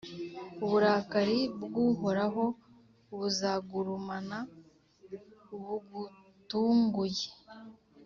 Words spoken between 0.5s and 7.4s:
uburakari bw’Uhoraho buzagurumana bugutunguye,